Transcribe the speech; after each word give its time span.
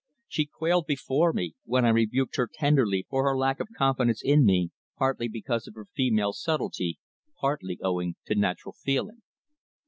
She 0.27 0.47
quailed 0.47 0.87
before 0.87 1.31
me 1.31 1.53
when 1.63 1.85
I 1.85 1.89
rebuked 1.89 2.35
her 2.37 2.49
tenderly 2.51 3.05
for 3.07 3.23
her 3.25 3.37
lack 3.37 3.59
of 3.59 3.67
confidence 3.77 4.23
in 4.23 4.43
me, 4.43 4.71
partly 4.97 5.27
because 5.27 5.67
of 5.67 5.75
her 5.75 5.85
female 5.95 6.33
subtlety, 6.33 6.97
partly 7.39 7.77
owing 7.83 8.15
to 8.25 8.33
natural 8.33 8.73
feeling. 8.73 9.21